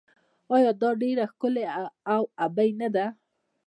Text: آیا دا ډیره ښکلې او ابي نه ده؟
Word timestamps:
آیا 0.55 0.71
دا 0.81 0.89
ډیره 1.01 1.25
ښکلې 1.31 1.65
او 2.13 2.21
ابي 2.45 2.69
نه 2.81 2.89
ده؟ 2.95 3.05